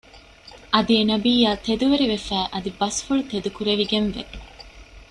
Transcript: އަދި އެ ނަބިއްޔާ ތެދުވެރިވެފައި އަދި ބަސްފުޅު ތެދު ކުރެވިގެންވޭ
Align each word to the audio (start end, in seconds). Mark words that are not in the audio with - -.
އަދި 0.73 0.93
އެ 0.97 1.03
ނަބިއްޔާ 1.09 1.51
ތެދުވެރިވެފައި 1.65 2.47
އަދި 2.53 2.71
ބަސްފުޅު 2.79 3.21
ތެދު 3.31 3.49
ކުރެވިގެންވޭ 3.55 4.21